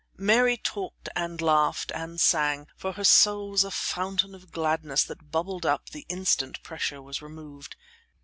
[0.17, 5.29] Mary talked, and laughed, and sang, for her soul was a fountain of gladness that
[5.29, 7.75] bubbled up the instant pressure was removed.